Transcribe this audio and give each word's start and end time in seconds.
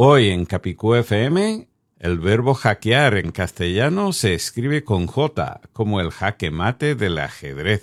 Hoy 0.00 0.28
en 0.28 0.44
Capicú 0.46 0.94
FM, 0.94 1.66
el 1.98 2.20
verbo 2.20 2.54
hackear 2.54 3.16
en 3.16 3.32
castellano 3.32 4.12
se 4.12 4.32
escribe 4.32 4.84
con 4.84 5.08
J, 5.08 5.60
como 5.72 6.00
el 6.00 6.12
jaque 6.12 6.52
mate 6.52 6.94
del 6.94 7.18
ajedrez. 7.18 7.82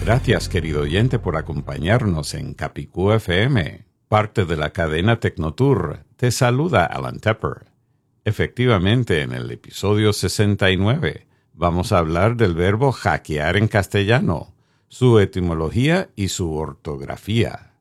Gracias, 0.00 0.48
querido 0.48 0.82
oyente, 0.82 1.18
por 1.18 1.36
acompañarnos 1.36 2.34
en 2.34 2.54
Capicú 2.54 3.12
FM, 3.12 3.84
parte 4.08 4.44
de 4.44 4.56
la 4.56 4.70
cadena 4.70 5.20
Tecnotour. 5.20 6.04
Te 6.16 6.30
saluda 6.30 6.86
Alan 6.86 7.20
Tepper. 7.20 7.66
Efectivamente, 8.24 9.22
en 9.22 9.32
el 9.32 9.50
episodio 9.50 10.12
69 10.12 11.26
vamos 11.52 11.92
a 11.92 11.98
hablar 11.98 12.36
del 12.36 12.54
verbo 12.54 12.92
hackear 12.92 13.56
en 13.56 13.68
castellano, 13.68 14.54
su 14.88 15.18
etimología 15.18 16.10
y 16.14 16.28
su 16.28 16.54
ortografía. 16.54 17.74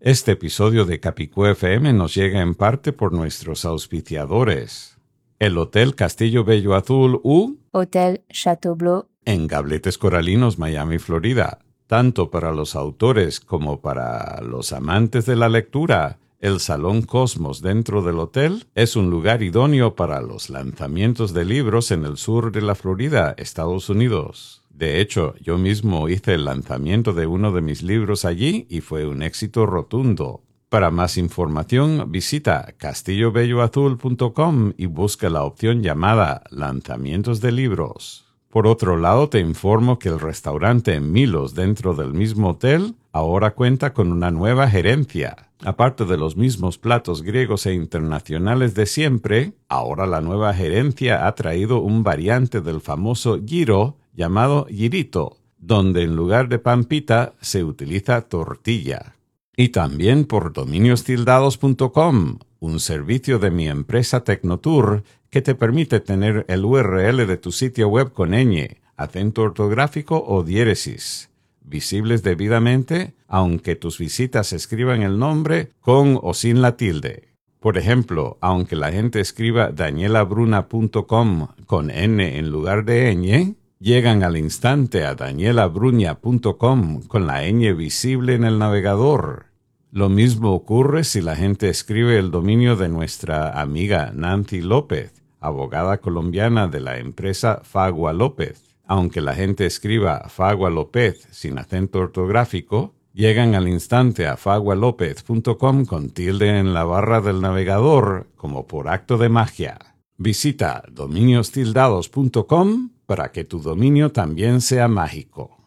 Este 0.00 0.32
episodio 0.32 0.84
de 0.84 1.00
Capicú 1.00 1.46
FM 1.46 1.92
nos 1.94 2.14
llega 2.14 2.40
en 2.40 2.54
parte 2.54 2.92
por 2.92 3.12
nuestros 3.12 3.64
auspiciadores. 3.64 4.98
El 5.38 5.56
Hotel 5.58 5.94
Castillo 5.94 6.44
Bello 6.44 6.74
Azul 6.74 7.20
U 7.24 7.58
Hôtel 7.72 8.24
Château 8.28 8.76
en 9.24 9.46
Gabletes 9.46 9.98
Coralinos, 9.98 10.58
Miami, 10.58 10.98
Florida. 10.98 11.58
Tanto 11.86 12.30
para 12.30 12.52
los 12.52 12.76
autores 12.76 13.40
como 13.40 13.80
para 13.80 14.40
los 14.42 14.72
amantes 14.72 15.26
de 15.26 15.36
la 15.36 15.48
lectura, 15.48 16.18
el 16.40 16.60
Salón 16.60 17.02
Cosmos 17.02 17.60
dentro 17.60 18.02
del 18.02 18.18
hotel 18.18 18.64
es 18.74 18.96
un 18.96 19.10
lugar 19.10 19.42
idóneo 19.42 19.94
para 19.94 20.22
los 20.22 20.48
lanzamientos 20.48 21.34
de 21.34 21.44
libros 21.44 21.90
en 21.90 22.04
el 22.04 22.16
sur 22.16 22.50
de 22.52 22.62
la 22.62 22.74
Florida, 22.74 23.34
Estados 23.36 23.90
Unidos. 23.90 24.62
De 24.70 25.00
hecho, 25.00 25.34
yo 25.42 25.58
mismo 25.58 26.08
hice 26.08 26.34
el 26.34 26.46
lanzamiento 26.46 27.12
de 27.12 27.26
uno 27.26 27.52
de 27.52 27.60
mis 27.60 27.82
libros 27.82 28.24
allí 28.24 28.66
y 28.70 28.80
fue 28.80 29.06
un 29.06 29.22
éxito 29.22 29.66
rotundo. 29.66 30.42
Para 30.70 30.90
más 30.90 31.18
información, 31.18 32.10
visita 32.10 32.74
castillobelloazul.com 32.78 34.72
y 34.78 34.86
busca 34.86 35.28
la 35.28 35.42
opción 35.42 35.82
llamada 35.82 36.44
Lanzamientos 36.50 37.42
de 37.42 37.52
libros. 37.52 38.29
Por 38.50 38.66
otro 38.66 38.96
lado, 38.96 39.28
te 39.28 39.38
informo 39.38 40.00
que 40.00 40.08
el 40.08 40.18
restaurante 40.18 40.98
Milos 41.00 41.54
dentro 41.54 41.94
del 41.94 42.12
mismo 42.12 42.50
hotel 42.50 42.96
ahora 43.12 43.52
cuenta 43.52 43.92
con 43.94 44.10
una 44.10 44.32
nueva 44.32 44.68
gerencia. 44.68 45.50
Aparte 45.62 46.04
de 46.04 46.16
los 46.16 46.36
mismos 46.36 46.76
platos 46.76 47.22
griegos 47.22 47.66
e 47.66 47.74
internacionales 47.74 48.74
de 48.74 48.86
siempre, 48.86 49.52
ahora 49.68 50.04
la 50.06 50.20
nueva 50.20 50.52
gerencia 50.52 51.28
ha 51.28 51.34
traído 51.36 51.80
un 51.80 52.02
variante 52.02 52.60
del 52.60 52.80
famoso 52.80 53.38
giro 53.46 53.98
llamado 54.14 54.66
girito, 54.68 55.36
donde 55.58 56.02
en 56.02 56.16
lugar 56.16 56.48
de 56.48 56.58
pampita 56.58 57.34
se 57.40 57.62
utiliza 57.62 58.22
tortilla. 58.22 59.14
Y 59.56 59.68
también 59.68 60.24
por 60.24 60.52
dominiostildados.com, 60.52 62.38
un 62.60 62.78
servicio 62.78 63.38
de 63.38 63.50
mi 63.50 63.68
empresa 63.68 64.22
Tecnotour 64.22 65.02
que 65.30 65.42
te 65.42 65.54
permite 65.54 66.00
tener 66.00 66.44
el 66.48 66.64
URL 66.64 67.26
de 67.26 67.36
tu 67.36 67.52
sitio 67.52 67.88
web 67.88 68.12
con 68.12 68.30
ñ, 68.30 68.76
acento 68.96 69.42
ortográfico 69.42 70.22
o 70.26 70.44
diéresis, 70.44 71.30
visibles 71.62 72.22
debidamente, 72.22 73.14
aunque 73.26 73.76
tus 73.76 73.98
visitas 73.98 74.52
escriban 74.52 75.02
el 75.02 75.18
nombre 75.18 75.70
con 75.80 76.18
o 76.22 76.34
sin 76.34 76.60
la 76.60 76.76
tilde. 76.76 77.28
Por 77.60 77.78
ejemplo, 77.78 78.38
aunque 78.40 78.76
la 78.76 78.92
gente 78.92 79.20
escriba 79.20 79.70
danielabruna.com 79.70 81.48
con 81.66 81.90
n 81.90 82.38
en 82.38 82.50
lugar 82.50 82.84
de 82.84 83.14
ñ, 83.14 83.54
llegan 83.78 84.22
al 84.22 84.36
instante 84.36 85.04
a 85.04 85.14
danielabruña.com 85.14 87.02
con 87.02 87.26
la 87.26 87.44
ñ 87.44 87.74
visible 87.74 88.34
en 88.34 88.44
el 88.44 88.58
navegador. 88.58 89.49
Lo 89.92 90.08
mismo 90.08 90.52
ocurre 90.52 91.02
si 91.02 91.20
la 91.20 91.34
gente 91.34 91.68
escribe 91.68 92.16
el 92.16 92.30
dominio 92.30 92.76
de 92.76 92.88
nuestra 92.88 93.60
amiga 93.60 94.12
Nancy 94.14 94.60
López, 94.60 95.20
abogada 95.40 95.98
colombiana 95.98 96.68
de 96.68 96.80
la 96.80 96.98
empresa 96.98 97.60
Fagua 97.64 98.12
López. 98.12 98.76
Aunque 98.86 99.20
la 99.20 99.34
gente 99.34 99.66
escriba 99.66 100.28
Fagua 100.28 100.70
López 100.70 101.26
sin 101.32 101.58
acento 101.58 101.98
ortográfico, 101.98 102.94
llegan 103.12 103.56
al 103.56 103.66
instante 103.66 104.28
a 104.28 104.36
fagualopez.com 104.36 105.84
con 105.86 106.10
tilde 106.10 106.58
en 106.58 106.72
la 106.72 106.84
barra 106.84 107.20
del 107.20 107.40
navegador 107.40 108.28
como 108.36 108.68
por 108.68 108.88
acto 108.88 109.18
de 109.18 109.28
magia. 109.28 109.78
Visita 110.16 110.84
dominiostildados.com 110.92 112.90
para 113.06 113.32
que 113.32 113.42
tu 113.42 113.60
dominio 113.60 114.12
también 114.12 114.60
sea 114.60 114.86
mágico. 114.86 115.59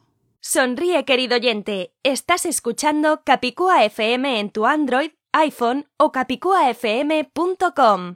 Sonríe, 0.45 1.05
querido 1.05 1.37
oyente. 1.37 1.93
Estás 2.03 2.45
escuchando 2.45 3.21
Capicúa 3.23 3.85
FM 3.85 4.41
en 4.41 4.49
tu 4.49 4.65
Android, 4.65 5.11
iPhone 5.31 5.85
o 5.95 6.11
capicuafm.com. 6.11 8.15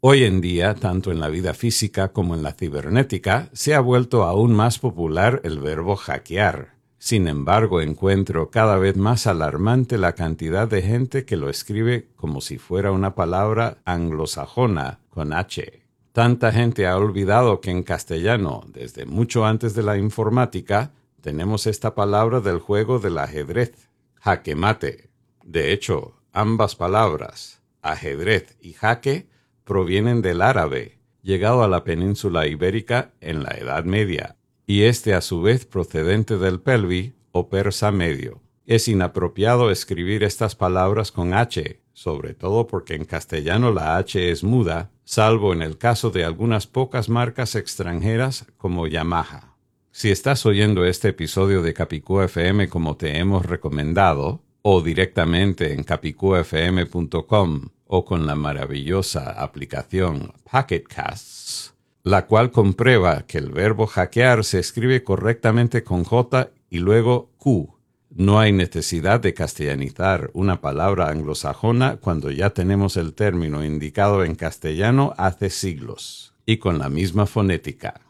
Hoy 0.00 0.24
en 0.24 0.40
día, 0.40 0.74
tanto 0.74 1.12
en 1.12 1.20
la 1.20 1.28
vida 1.28 1.54
física 1.54 2.12
como 2.12 2.34
en 2.34 2.42
la 2.42 2.54
cibernética, 2.54 3.48
se 3.52 3.76
ha 3.76 3.80
vuelto 3.80 4.24
aún 4.24 4.52
más 4.52 4.80
popular 4.80 5.40
el 5.44 5.60
verbo 5.60 5.94
hackear. 5.94 6.74
Sin 6.98 7.28
embargo, 7.28 7.80
encuentro 7.80 8.50
cada 8.50 8.76
vez 8.76 8.96
más 8.96 9.28
alarmante 9.28 9.98
la 9.98 10.16
cantidad 10.16 10.66
de 10.66 10.82
gente 10.82 11.24
que 11.24 11.36
lo 11.36 11.48
escribe 11.48 12.08
como 12.16 12.40
si 12.40 12.58
fuera 12.58 12.90
una 12.90 13.14
palabra 13.14 13.78
anglosajona 13.84 14.98
con 15.10 15.32
H. 15.32 15.84
Tanta 16.10 16.50
gente 16.50 16.88
ha 16.88 16.96
olvidado 16.96 17.60
que 17.60 17.70
en 17.70 17.84
castellano, 17.84 18.64
desde 18.66 19.06
mucho 19.06 19.46
antes 19.46 19.74
de 19.74 19.84
la 19.84 19.96
informática, 19.96 20.90
tenemos 21.22 21.66
esta 21.66 21.94
palabra 21.94 22.40
del 22.40 22.58
juego 22.58 22.98
del 22.98 23.16
ajedrez, 23.16 23.88
jaque 24.16 24.54
mate. 24.54 25.08
De 25.44 25.72
hecho, 25.72 26.16
ambas 26.32 26.76
palabras, 26.76 27.62
ajedrez 27.80 28.56
y 28.60 28.72
jaque, 28.72 29.28
provienen 29.64 30.20
del 30.20 30.42
árabe, 30.42 30.98
llegado 31.22 31.62
a 31.62 31.68
la 31.68 31.84
península 31.84 32.48
ibérica 32.48 33.12
en 33.20 33.44
la 33.44 33.50
Edad 33.50 33.84
Media, 33.84 34.36
y 34.66 34.82
este 34.82 35.14
a 35.14 35.20
su 35.20 35.40
vez 35.40 35.64
procedente 35.64 36.38
del 36.38 36.60
pelvi 36.60 37.14
o 37.30 37.48
persa 37.48 37.92
medio. 37.92 38.42
Es 38.66 38.88
inapropiado 38.88 39.70
escribir 39.70 40.24
estas 40.24 40.56
palabras 40.56 41.12
con 41.12 41.34
H, 41.34 41.80
sobre 41.92 42.34
todo 42.34 42.66
porque 42.66 42.94
en 42.94 43.04
castellano 43.04 43.70
la 43.70 43.96
H 43.96 44.30
es 44.30 44.42
muda, 44.42 44.90
salvo 45.04 45.52
en 45.52 45.62
el 45.62 45.78
caso 45.78 46.10
de 46.10 46.24
algunas 46.24 46.66
pocas 46.66 47.08
marcas 47.08 47.54
extranjeras 47.54 48.46
como 48.56 48.88
Yamaha. 48.88 49.51
Si 49.94 50.10
estás 50.10 50.46
oyendo 50.46 50.86
este 50.86 51.08
episodio 51.08 51.60
de 51.60 51.74
Capicú 51.74 52.22
FM 52.22 52.70
como 52.70 52.96
te 52.96 53.18
hemos 53.18 53.44
recomendado, 53.44 54.40
o 54.62 54.80
directamente 54.80 55.74
en 55.74 55.84
capicufm.com 55.84 57.68
o 57.88 58.04
con 58.06 58.26
la 58.26 58.34
maravillosa 58.34 59.32
aplicación 59.32 60.32
Packetcasts, 60.50 61.74
la 62.04 62.26
cual 62.26 62.50
comprueba 62.50 63.26
que 63.26 63.36
el 63.36 63.50
verbo 63.50 63.86
hackear 63.86 64.44
se 64.44 64.60
escribe 64.60 65.04
correctamente 65.04 65.84
con 65.84 66.04
J 66.04 66.48
y 66.70 66.78
luego 66.78 67.30
Q. 67.36 67.76
No 68.08 68.40
hay 68.40 68.52
necesidad 68.52 69.20
de 69.20 69.34
castellanizar 69.34 70.30
una 70.32 70.62
palabra 70.62 71.10
anglosajona 71.10 71.98
cuando 71.98 72.30
ya 72.30 72.50
tenemos 72.50 72.96
el 72.96 73.12
término 73.12 73.62
indicado 73.62 74.24
en 74.24 74.36
castellano 74.36 75.12
hace 75.18 75.50
siglos 75.50 76.32
y 76.46 76.56
con 76.56 76.78
la 76.78 76.88
misma 76.88 77.26
fonética. 77.26 78.00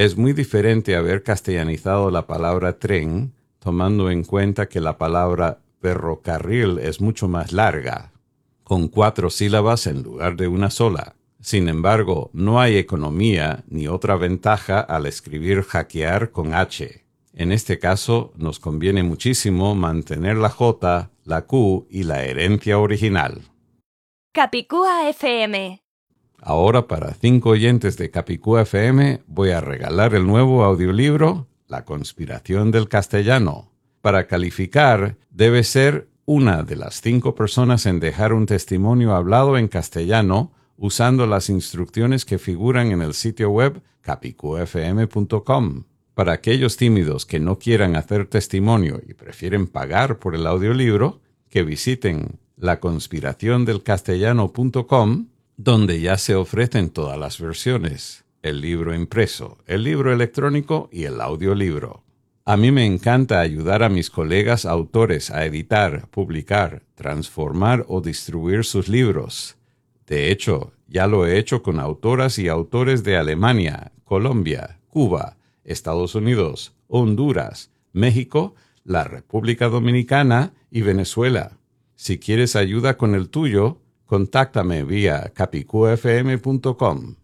Es 0.00 0.16
muy 0.16 0.32
diferente 0.32 0.96
haber 0.96 1.22
castellanizado 1.22 2.10
la 2.10 2.26
palabra 2.26 2.78
tren, 2.78 3.34
tomando 3.58 4.10
en 4.10 4.24
cuenta 4.24 4.66
que 4.66 4.80
la 4.80 4.96
palabra 4.96 5.58
ferrocarril 5.82 6.78
es 6.78 7.02
mucho 7.02 7.28
más 7.28 7.52
larga, 7.52 8.10
con 8.64 8.88
cuatro 8.88 9.28
sílabas 9.28 9.86
en 9.86 10.02
lugar 10.02 10.36
de 10.36 10.48
una 10.48 10.70
sola. 10.70 11.16
Sin 11.42 11.68
embargo, 11.68 12.30
no 12.32 12.62
hay 12.62 12.78
economía 12.78 13.62
ni 13.68 13.88
otra 13.88 14.16
ventaja 14.16 14.80
al 14.80 15.04
escribir 15.04 15.64
hackear 15.64 16.30
con 16.30 16.54
H. 16.54 17.04
En 17.34 17.52
este 17.52 17.78
caso, 17.78 18.32
nos 18.36 18.58
conviene 18.58 19.02
muchísimo 19.02 19.74
mantener 19.74 20.38
la 20.38 20.48
J, 20.48 21.10
la 21.24 21.42
Q 21.42 21.86
y 21.90 22.04
la 22.04 22.24
herencia 22.24 22.78
original. 22.78 23.42
Capicúa 24.32 25.10
FM. 25.10 25.82
Ahora, 26.42 26.88
para 26.88 27.12
cinco 27.14 27.50
oyentes 27.50 27.98
de 27.98 28.10
Capicúa 28.10 28.62
FM, 28.62 29.22
voy 29.26 29.50
a 29.50 29.60
regalar 29.60 30.14
el 30.14 30.26
nuevo 30.26 30.64
audiolibro 30.64 31.48
La 31.68 31.84
conspiración 31.84 32.70
del 32.70 32.88
castellano. 32.88 33.70
Para 34.00 34.26
calificar, 34.26 35.18
debe 35.30 35.62
ser 35.62 36.08
una 36.24 36.62
de 36.62 36.76
las 36.76 37.02
cinco 37.02 37.34
personas 37.34 37.84
en 37.84 38.00
dejar 38.00 38.32
un 38.32 38.46
testimonio 38.46 39.14
hablado 39.14 39.58
en 39.58 39.68
castellano 39.68 40.52
usando 40.78 41.26
las 41.26 41.50
instrucciones 41.50 42.24
que 42.24 42.38
figuran 42.38 42.92
en 42.92 43.02
el 43.02 43.12
sitio 43.12 43.50
web 43.50 43.82
capicuafm.com. 44.00 45.84
Para 46.14 46.32
aquellos 46.32 46.78
tímidos 46.78 47.26
que 47.26 47.38
no 47.38 47.58
quieran 47.58 47.96
hacer 47.96 48.24
testimonio 48.26 49.02
y 49.06 49.12
prefieren 49.12 49.66
pagar 49.66 50.18
por 50.18 50.34
el 50.34 50.46
audiolibro, 50.46 51.20
que 51.50 51.64
visiten 51.64 52.38
laconspiraciondelcastellano.com, 52.56 55.26
donde 55.62 56.00
ya 56.00 56.16
se 56.16 56.34
ofrecen 56.34 56.88
todas 56.88 57.18
las 57.18 57.38
versiones, 57.38 58.24
el 58.40 58.62
libro 58.62 58.94
impreso, 58.94 59.58
el 59.66 59.84
libro 59.84 60.10
electrónico 60.10 60.88
y 60.90 61.04
el 61.04 61.20
audiolibro. 61.20 62.02
A 62.46 62.56
mí 62.56 62.72
me 62.72 62.86
encanta 62.86 63.40
ayudar 63.40 63.82
a 63.82 63.90
mis 63.90 64.08
colegas 64.08 64.64
autores 64.64 65.30
a 65.30 65.44
editar, 65.44 66.08
publicar, 66.08 66.82
transformar 66.94 67.84
o 67.88 68.00
distribuir 68.00 68.64
sus 68.64 68.88
libros. 68.88 69.58
De 70.06 70.30
hecho, 70.30 70.72
ya 70.88 71.06
lo 71.06 71.26
he 71.26 71.36
hecho 71.36 71.62
con 71.62 71.78
autoras 71.78 72.38
y 72.38 72.48
autores 72.48 73.04
de 73.04 73.18
Alemania, 73.18 73.92
Colombia, 74.04 74.78
Cuba, 74.88 75.36
Estados 75.64 76.14
Unidos, 76.14 76.72
Honduras, 76.88 77.70
México, 77.92 78.54
la 78.82 79.04
República 79.04 79.68
Dominicana 79.68 80.54
y 80.70 80.80
Venezuela. 80.80 81.58
Si 81.96 82.18
quieres 82.18 82.56
ayuda 82.56 82.96
con 82.96 83.14
el 83.14 83.28
tuyo, 83.28 83.76
contáctame 84.10 84.82
vía 84.82 85.30
capicuafm.com. 85.32 87.14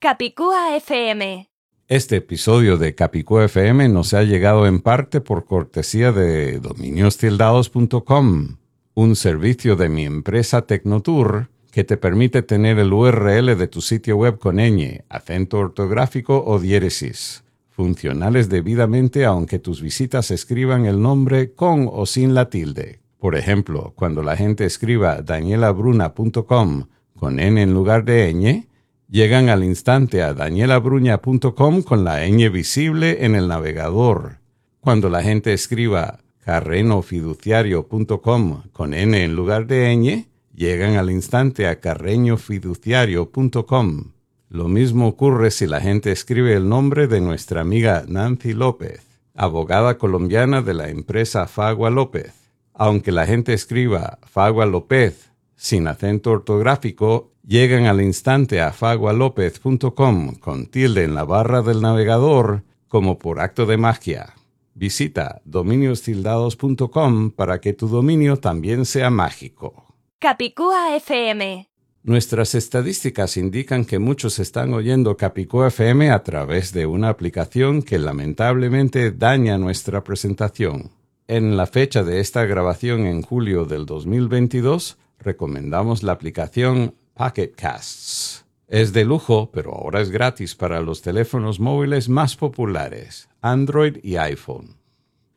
Capicúa 0.00 0.74
FM. 0.76 1.50
Este 1.88 2.16
episodio 2.16 2.78
de 2.78 2.94
Capicúa 2.94 3.44
FM 3.44 3.90
nos 3.90 4.14
ha 4.14 4.22
llegado 4.22 4.66
en 4.66 4.80
parte 4.80 5.20
por 5.20 5.44
cortesía 5.44 6.10
de 6.10 6.58
dominiostildados.com, 6.58 8.56
un 8.94 9.14
servicio 9.14 9.76
de 9.76 9.90
mi 9.90 10.06
empresa 10.06 10.62
Tecnotour 10.62 11.50
que 11.70 11.84
te 11.84 11.98
permite 11.98 12.40
tener 12.40 12.78
el 12.78 12.94
URL 12.94 13.54
de 13.54 13.68
tu 13.68 13.82
sitio 13.82 14.16
web 14.16 14.38
con 14.38 14.56
ñ, 14.56 15.04
acento 15.10 15.58
ortográfico 15.58 16.42
o 16.46 16.58
diéresis, 16.58 17.44
funcionales 17.68 18.48
debidamente 18.48 19.26
aunque 19.26 19.58
tus 19.58 19.82
visitas 19.82 20.30
escriban 20.30 20.86
el 20.86 21.02
nombre 21.02 21.52
con 21.52 21.90
o 21.92 22.06
sin 22.06 22.32
la 22.32 22.48
tilde. 22.48 23.01
Por 23.22 23.36
ejemplo, 23.36 23.94
cuando 23.94 24.24
la 24.24 24.36
gente 24.36 24.64
escriba 24.64 25.22
danielabruna.com 25.22 26.88
con 27.16 27.38
n 27.38 27.62
en 27.62 27.72
lugar 27.72 28.04
de 28.04 28.34
ñ, 28.34 28.66
llegan 29.08 29.48
al 29.48 29.62
instante 29.62 30.24
a 30.24 30.34
danielabruña.com 30.34 31.82
con 31.82 32.02
la 32.02 32.26
ñ 32.26 32.50
visible 32.50 33.24
en 33.24 33.36
el 33.36 33.46
navegador. 33.46 34.40
Cuando 34.80 35.08
la 35.08 35.22
gente 35.22 35.52
escriba 35.52 36.18
carrenofiduciario.com 36.44 38.62
con 38.72 38.92
n 38.92 39.22
en 39.22 39.36
lugar 39.36 39.68
de 39.68 39.94
ñ, 39.94 40.26
llegan 40.52 40.96
al 40.96 41.08
instante 41.08 41.68
a 41.68 41.78
carreñofiduciario.com. 41.78 44.04
Lo 44.48 44.66
mismo 44.66 45.06
ocurre 45.06 45.52
si 45.52 45.68
la 45.68 45.80
gente 45.80 46.10
escribe 46.10 46.54
el 46.54 46.68
nombre 46.68 47.06
de 47.06 47.20
nuestra 47.20 47.60
amiga 47.60 48.04
Nancy 48.08 48.52
López, 48.52 49.06
abogada 49.36 49.96
colombiana 49.96 50.60
de 50.60 50.74
la 50.74 50.88
empresa 50.88 51.46
Fagua 51.46 51.88
López. 51.88 52.41
Aunque 52.74 53.12
la 53.12 53.26
gente 53.26 53.52
escriba 53.52 54.18
Fagua 54.24 54.66
López 54.66 55.30
sin 55.56 55.86
acento 55.86 56.32
ortográfico, 56.32 57.32
llegan 57.46 57.86
al 57.86 58.00
instante 58.00 58.60
a 58.60 58.72
fagualopez.com 58.72 60.34
con 60.36 60.66
tilde 60.66 61.04
en 61.04 61.14
la 61.14 61.24
barra 61.24 61.62
del 61.62 61.80
navegador 61.80 62.64
como 62.88 63.18
por 63.18 63.40
acto 63.40 63.66
de 63.66 63.76
magia. 63.76 64.34
Visita 64.74 65.40
dominiostildados.com 65.44 67.30
para 67.30 67.60
que 67.60 67.74
tu 67.74 67.88
dominio 67.88 68.38
también 68.38 68.86
sea 68.86 69.10
mágico. 69.10 69.94
Capicúa 70.18 70.96
FM. 70.96 71.68
Nuestras 72.04 72.54
estadísticas 72.54 73.36
indican 73.36 73.84
que 73.84 73.98
muchos 73.98 74.38
están 74.38 74.74
oyendo 74.74 75.16
Capicúa 75.16 75.68
FM 75.68 76.10
a 76.10 76.22
través 76.24 76.72
de 76.72 76.86
una 76.86 77.08
aplicación 77.10 77.82
que 77.82 77.98
lamentablemente 77.98 79.12
daña 79.12 79.58
nuestra 79.58 80.02
presentación. 80.02 80.90
En 81.28 81.56
la 81.56 81.66
fecha 81.66 82.02
de 82.02 82.18
esta 82.18 82.44
grabación 82.46 83.06
en 83.06 83.22
julio 83.22 83.64
del 83.64 83.86
2022, 83.86 84.98
recomendamos 85.20 86.02
la 86.02 86.12
aplicación 86.12 86.96
Pocket 87.14 87.52
Casts. 87.54 88.44
Es 88.66 88.92
de 88.92 89.04
lujo, 89.04 89.50
pero 89.52 89.72
ahora 89.72 90.00
es 90.00 90.10
gratis 90.10 90.56
para 90.56 90.80
los 90.80 91.00
teléfonos 91.00 91.60
móviles 91.60 92.08
más 92.08 92.34
populares, 92.34 93.28
Android 93.40 93.98
y 94.02 94.16
iPhone. 94.16 94.76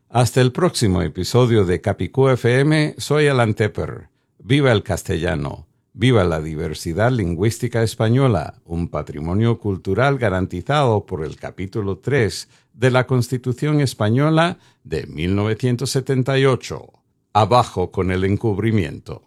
Hasta 0.10 0.42
el 0.42 0.52
próximo 0.52 1.04
episodio 1.04 1.66
de 1.66 1.82
Capicú 1.82 2.30
FM, 2.30 2.96
soy 2.98 3.28
Alan 3.28 3.54
Tepper. 3.54 4.10
Viva 4.40 4.72
el 4.72 4.82
castellano, 4.82 5.68
viva 5.94 6.24
la 6.24 6.42
diversidad 6.42 7.12
lingüística 7.12 7.84
española, 7.84 8.56
un 8.66 8.88
patrimonio 8.88 9.60
cultural 9.60 10.18
garantizado 10.18 11.06
por 11.06 11.24
el 11.24 11.36
capítulo 11.36 12.00
3 12.00 12.50
de 12.76 12.92
la 12.92 13.08
Constitución 13.08 13.80
Española 13.80 14.58
de 14.84 15.08
1978. 15.08 16.92
Abajo 17.34 17.92
con 17.92 18.12
el 18.12 18.24
encubrimiento. 18.24 19.24